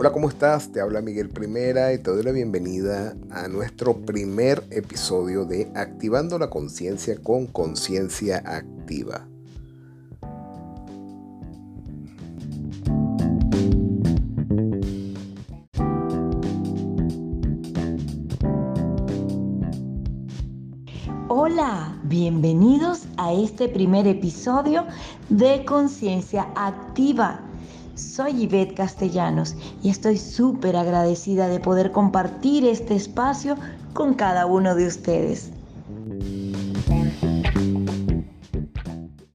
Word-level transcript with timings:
Hola, 0.00 0.12
¿cómo 0.12 0.28
estás? 0.28 0.70
Te 0.70 0.80
habla 0.80 1.00
Miguel 1.02 1.28
Primera 1.28 1.92
y 1.92 1.98
te 1.98 2.12
doy 2.12 2.22
la 2.22 2.30
bienvenida 2.30 3.16
a 3.32 3.48
nuestro 3.48 3.96
primer 3.96 4.62
episodio 4.70 5.44
de 5.44 5.72
Activando 5.74 6.38
la 6.38 6.48
Conciencia 6.48 7.20
con 7.20 7.48
Conciencia 7.48 8.40
Activa. 8.46 9.26
Hola, 21.26 22.00
bienvenidos 22.04 23.02
a 23.16 23.32
este 23.32 23.68
primer 23.68 24.06
episodio 24.06 24.86
de 25.28 25.64
Conciencia 25.64 26.52
Activa 26.54 27.47
soy 27.98 28.44
Yvette 28.44 28.74
Castellanos 28.74 29.56
y 29.82 29.90
estoy 29.90 30.18
súper 30.18 30.76
agradecida 30.76 31.48
de 31.48 31.60
poder 31.60 31.90
compartir 31.90 32.64
este 32.64 32.94
espacio 32.94 33.56
con 33.92 34.14
cada 34.14 34.46
uno 34.46 34.74
de 34.74 34.86
ustedes. 34.86 35.57